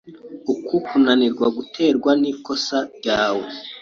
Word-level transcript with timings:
Uku 0.53 0.75
kunanirwa 0.85 1.47
guterwa 1.57 2.11
nikosa 2.21 2.77
ryawe. 2.97 3.45